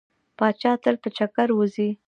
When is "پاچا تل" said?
0.37-0.95